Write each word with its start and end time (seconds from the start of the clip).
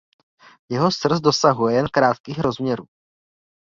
Jeho 0.75 0.87
srst 0.95 1.21
dosahuje 1.27 1.75
jen 1.75 1.87
krátkých 1.97 2.39
rozměrů. 2.39 2.85